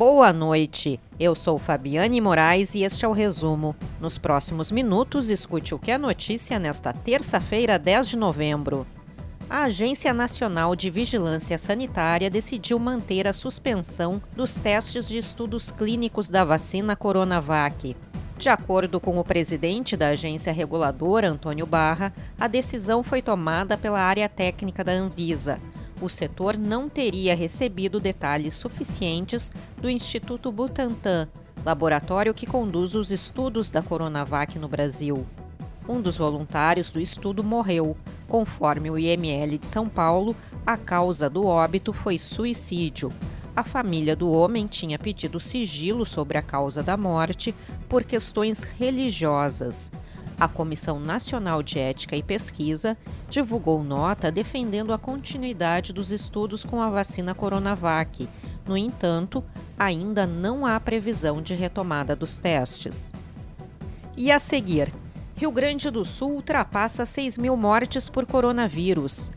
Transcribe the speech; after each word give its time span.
Boa 0.00 0.32
noite. 0.32 0.98
Eu 1.18 1.34
sou 1.34 1.58
Fabiane 1.58 2.22
Moraes 2.22 2.74
e 2.74 2.84
este 2.84 3.04
é 3.04 3.08
o 3.08 3.12
resumo. 3.12 3.76
Nos 4.00 4.16
próximos 4.16 4.72
minutos, 4.72 5.28
escute 5.28 5.74
o 5.74 5.78
que 5.78 5.90
é 5.90 5.98
notícia 5.98 6.58
nesta 6.58 6.90
terça-feira, 6.90 7.78
10 7.78 8.08
de 8.08 8.16
novembro. 8.16 8.86
A 9.50 9.64
Agência 9.64 10.14
Nacional 10.14 10.74
de 10.74 10.88
Vigilância 10.88 11.58
Sanitária 11.58 12.30
decidiu 12.30 12.78
manter 12.78 13.28
a 13.28 13.34
suspensão 13.34 14.22
dos 14.34 14.54
testes 14.54 15.06
de 15.06 15.18
estudos 15.18 15.70
clínicos 15.70 16.30
da 16.30 16.46
vacina 16.46 16.96
Coronavac. 16.96 17.94
De 18.38 18.48
acordo 18.48 19.00
com 19.00 19.18
o 19.18 19.24
presidente 19.24 19.98
da 19.98 20.08
agência 20.08 20.50
reguladora, 20.50 21.28
Antônio 21.28 21.66
Barra, 21.66 22.10
a 22.40 22.48
decisão 22.48 23.02
foi 23.02 23.20
tomada 23.20 23.76
pela 23.76 24.00
área 24.00 24.30
técnica 24.30 24.82
da 24.82 24.92
Anvisa 24.92 25.60
o 26.00 26.08
setor 26.08 26.56
não 26.56 26.88
teria 26.88 27.34
recebido 27.34 28.00
detalhes 28.00 28.54
suficientes 28.54 29.52
do 29.76 29.88
Instituto 29.88 30.50
Butantan, 30.50 31.28
laboratório 31.64 32.34
que 32.34 32.46
conduz 32.46 32.94
os 32.94 33.10
estudos 33.10 33.70
da 33.70 33.82
Coronavac 33.82 34.58
no 34.58 34.68
Brasil. 34.68 35.26
Um 35.88 36.00
dos 36.00 36.16
voluntários 36.16 36.90
do 36.90 37.00
estudo 37.00 37.42
morreu. 37.42 37.96
Conforme 38.28 38.90
o 38.90 38.98
IML 38.98 39.58
de 39.58 39.66
São 39.66 39.88
Paulo, 39.88 40.36
a 40.64 40.76
causa 40.76 41.28
do 41.28 41.44
óbito 41.44 41.92
foi 41.92 42.18
suicídio. 42.18 43.10
A 43.56 43.64
família 43.64 44.14
do 44.14 44.30
homem 44.30 44.66
tinha 44.66 44.98
pedido 44.98 45.40
sigilo 45.40 46.06
sobre 46.06 46.38
a 46.38 46.42
causa 46.42 46.82
da 46.82 46.96
morte 46.96 47.54
por 47.88 48.04
questões 48.04 48.62
religiosas. 48.62 49.92
A 50.40 50.48
Comissão 50.48 50.98
Nacional 50.98 51.62
de 51.62 51.78
Ética 51.78 52.16
e 52.16 52.22
Pesquisa 52.22 52.96
divulgou 53.28 53.84
nota 53.84 54.32
defendendo 54.32 54.90
a 54.90 54.98
continuidade 54.98 55.92
dos 55.92 56.10
estudos 56.10 56.64
com 56.64 56.80
a 56.80 56.88
vacina 56.88 57.34
Coronavac. 57.34 58.26
No 58.66 58.74
entanto, 58.74 59.44
ainda 59.78 60.26
não 60.26 60.64
há 60.64 60.80
previsão 60.80 61.42
de 61.42 61.54
retomada 61.54 62.16
dos 62.16 62.38
testes. 62.38 63.12
E 64.16 64.32
a 64.32 64.38
seguir, 64.38 64.90
Rio 65.36 65.52
Grande 65.52 65.90
do 65.90 66.06
Sul 66.06 66.32
ultrapassa 66.32 67.04
6 67.04 67.36
mil 67.36 67.54
mortes 67.54 68.08
por 68.08 68.24
coronavírus. 68.24 69.30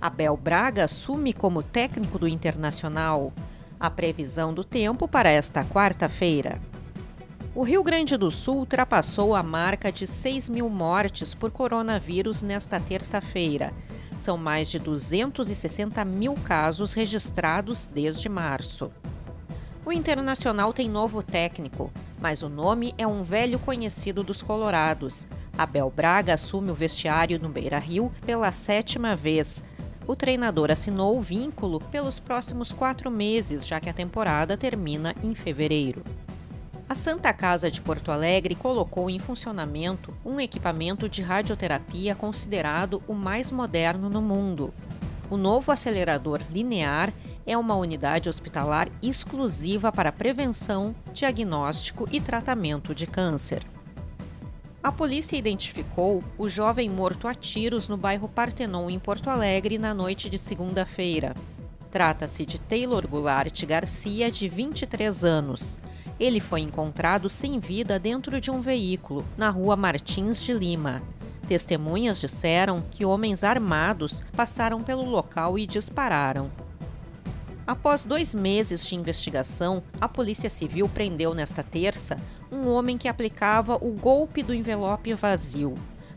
Abel 0.00 0.38
Braga 0.38 0.84
assume 0.84 1.34
como 1.34 1.62
técnico 1.62 2.18
do 2.18 2.26
Internacional. 2.26 3.30
A 3.78 3.90
previsão 3.90 4.54
do 4.54 4.64
tempo 4.64 5.06
para 5.06 5.28
esta 5.28 5.62
quarta-feira. 5.66 6.58
O 7.56 7.62
Rio 7.62 7.82
Grande 7.82 8.18
do 8.18 8.30
Sul 8.30 8.58
ultrapassou 8.58 9.34
a 9.34 9.42
marca 9.42 9.90
de 9.90 10.06
6 10.06 10.50
mil 10.50 10.68
mortes 10.68 11.32
por 11.32 11.50
coronavírus 11.50 12.42
nesta 12.42 12.78
terça-feira. 12.78 13.72
São 14.18 14.36
mais 14.36 14.68
de 14.70 14.78
260 14.78 16.04
mil 16.04 16.34
casos 16.34 16.92
registrados 16.92 17.86
desde 17.86 18.28
março. 18.28 18.90
O 19.86 19.90
Internacional 19.90 20.70
tem 20.74 20.86
novo 20.86 21.22
técnico, 21.22 21.90
mas 22.20 22.42
o 22.42 22.48
nome 22.50 22.92
é 22.98 23.06
um 23.06 23.22
velho 23.22 23.58
conhecido 23.58 24.22
dos 24.22 24.42
Colorados. 24.42 25.26
Abel 25.56 25.88
Braga 25.88 26.34
assume 26.34 26.70
o 26.70 26.74
vestiário 26.74 27.40
no 27.40 27.48
Beira 27.48 27.78
Rio 27.78 28.12
pela 28.26 28.52
sétima 28.52 29.16
vez. 29.16 29.64
O 30.06 30.14
treinador 30.14 30.70
assinou 30.70 31.16
o 31.16 31.22
vínculo 31.22 31.80
pelos 31.80 32.20
próximos 32.20 32.70
quatro 32.70 33.10
meses, 33.10 33.66
já 33.66 33.80
que 33.80 33.88
a 33.88 33.94
temporada 33.94 34.58
termina 34.58 35.16
em 35.22 35.34
fevereiro. 35.34 36.04
A 36.88 36.94
Santa 36.94 37.32
Casa 37.32 37.68
de 37.68 37.80
Porto 37.80 38.12
Alegre 38.12 38.54
colocou 38.54 39.10
em 39.10 39.18
funcionamento 39.18 40.14
um 40.24 40.38
equipamento 40.38 41.08
de 41.08 41.20
radioterapia 41.20 42.14
considerado 42.14 43.02
o 43.08 43.12
mais 43.12 43.50
moderno 43.50 44.08
no 44.08 44.22
mundo. 44.22 44.72
O 45.28 45.36
novo 45.36 45.72
acelerador 45.72 46.40
linear 46.48 47.12
é 47.44 47.58
uma 47.58 47.74
unidade 47.74 48.28
hospitalar 48.28 48.88
exclusiva 49.02 49.90
para 49.90 50.12
prevenção, 50.12 50.94
diagnóstico 51.12 52.08
e 52.12 52.20
tratamento 52.20 52.94
de 52.94 53.08
câncer. 53.08 53.64
A 54.80 54.92
polícia 54.92 55.36
identificou 55.36 56.22
o 56.38 56.48
jovem 56.48 56.88
morto 56.88 57.26
a 57.26 57.34
tiros 57.34 57.88
no 57.88 57.96
bairro 57.96 58.28
Partenon, 58.28 58.88
em 58.88 59.00
Porto 59.00 59.28
Alegre, 59.28 59.76
na 59.76 59.92
noite 59.92 60.30
de 60.30 60.38
segunda-feira. 60.38 61.34
Trata-se 61.90 62.46
de 62.46 62.60
Taylor 62.60 63.08
Goulart 63.08 63.64
Garcia, 63.64 64.30
de 64.30 64.48
23 64.48 65.24
anos. 65.24 65.80
Ele 66.18 66.40
foi 66.40 66.60
encontrado 66.60 67.28
sem 67.28 67.58
vida 67.58 67.98
dentro 67.98 68.40
de 68.40 68.50
um 68.50 68.60
veículo, 68.60 69.24
na 69.36 69.50
rua 69.50 69.76
Martins 69.76 70.42
de 70.42 70.52
Lima. 70.52 71.02
Testemunhas 71.46 72.18
disseram 72.18 72.82
que 72.90 73.04
homens 73.04 73.44
armados 73.44 74.22
passaram 74.34 74.82
pelo 74.82 75.04
local 75.04 75.58
e 75.58 75.66
dispararam. 75.66 76.50
Após 77.66 78.04
dois 78.04 78.34
meses 78.34 78.86
de 78.86 78.94
investigação, 78.94 79.82
a 80.00 80.08
Polícia 80.08 80.48
Civil 80.48 80.88
prendeu 80.88 81.34
nesta 81.34 81.62
terça 81.62 82.18
um 82.50 82.68
homem 82.68 82.96
que 82.96 83.08
aplicava 83.08 83.76
o 83.76 83.90
golpe 83.92 84.42
do 84.42 84.54
envelope 84.54 85.12
vazio. 85.14 85.74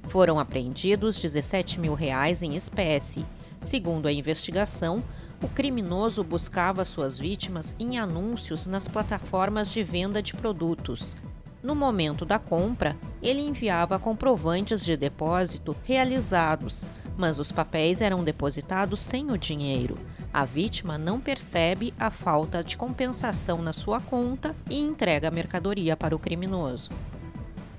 Foram 0.07 0.39
apreendidos 0.39 1.19
17 1.19 1.79
mil 1.79 1.93
reais 1.93 2.41
em 2.41 2.55
espécie. 2.55 3.25
Segundo 3.59 4.07
a 4.07 4.11
investigação, 4.11 5.03
o 5.41 5.47
criminoso 5.47 6.23
buscava 6.23 6.83
suas 6.83 7.17
vítimas 7.17 7.75
em 7.79 7.97
anúncios 7.97 8.67
nas 8.67 8.87
plataformas 8.87 9.71
de 9.71 9.83
venda 9.83 10.21
de 10.21 10.33
produtos. 10.33 11.15
No 11.61 11.75
momento 11.75 12.25
da 12.25 12.39
compra, 12.39 12.95
ele 13.21 13.41
enviava 13.41 13.99
comprovantes 13.99 14.83
de 14.83 14.95
depósito 14.95 15.75
realizados, 15.83 16.85
mas 17.17 17.37
os 17.37 17.51
papéis 17.51 18.01
eram 18.01 18.23
depositados 18.23 19.01
sem 19.01 19.29
o 19.29 19.37
dinheiro. 19.37 19.97
A 20.33 20.45
vítima 20.45 20.97
não 20.97 21.19
percebe 21.19 21.93
a 21.99 22.09
falta 22.09 22.63
de 22.63 22.77
compensação 22.77 23.61
na 23.61 23.73
sua 23.73 23.99
conta 23.99 24.55
e 24.69 24.79
entrega 24.79 25.27
a 25.27 25.31
mercadoria 25.31 25.97
para 25.97 26.15
o 26.15 26.19
criminoso. 26.19 26.91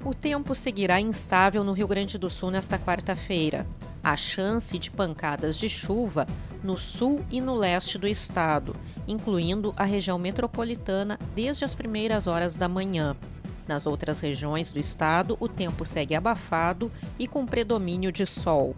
O 0.04 0.14
tempo 0.14 0.54
seguirá 0.54 1.00
instável 1.00 1.62
no 1.62 1.72
Rio 1.72 1.86
Grande 1.86 2.18
do 2.18 2.28
Sul 2.28 2.50
nesta 2.50 2.78
quarta-feira. 2.78 3.66
A 4.02 4.16
chance 4.16 4.78
de 4.78 4.90
pancadas 4.90 5.58
de 5.58 5.68
chuva 5.68 6.26
no 6.62 6.78
sul 6.78 7.24
e 7.30 7.40
no 7.40 7.54
leste 7.54 7.98
do 7.98 8.06
estado, 8.06 8.76
incluindo 9.06 9.72
a 9.76 9.84
região 9.84 10.18
metropolitana 10.18 11.18
desde 11.34 11.64
as 11.64 11.74
primeiras 11.74 12.26
horas 12.26 12.56
da 12.56 12.68
manhã. 12.68 13.16
Nas 13.68 13.86
outras 13.86 14.20
regiões 14.20 14.72
do 14.72 14.78
estado, 14.78 15.36
o 15.38 15.46
tempo 15.46 15.84
segue 15.84 16.14
abafado 16.14 16.90
e 17.18 17.28
com 17.28 17.46
predomínio 17.46 18.10
de 18.10 18.26
sol. 18.26 18.74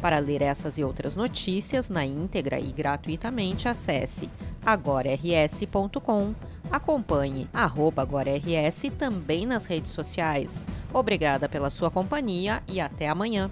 Para 0.00 0.18
ler 0.18 0.42
essas 0.42 0.78
e 0.78 0.84
outras 0.84 1.16
notícias 1.16 1.88
na 1.88 2.04
íntegra 2.04 2.60
e 2.60 2.70
gratuitamente, 2.70 3.66
acesse 3.66 4.28
agorars.com. 4.64 6.34
Acompanhe 6.70 7.48
AgoraRS 7.52 8.82
também 8.98 9.46
nas 9.46 9.64
redes 9.64 9.92
sociais. 9.92 10.62
Obrigada 10.92 11.48
pela 11.48 11.70
sua 11.70 11.90
companhia 11.90 12.62
e 12.68 12.80
até 12.80 13.08
amanhã. 13.08 13.50